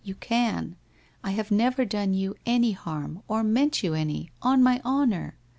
[0.03, 0.77] You can.
[1.23, 5.37] I have never done you any harm or meant you any, on my honour.